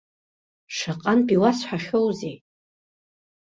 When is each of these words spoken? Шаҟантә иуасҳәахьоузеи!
Шаҟантә 0.75 1.31
иуасҳәахьоузеи! 1.35 2.35